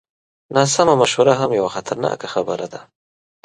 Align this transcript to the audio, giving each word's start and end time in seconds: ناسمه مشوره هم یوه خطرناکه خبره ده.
ناسمه 0.55 0.93
مشوره 1.01 1.33
هم 1.39 1.49
یوه 1.59 1.69
خطرناکه 1.75 2.27
خبره 2.33 2.67
ده. 2.73 2.81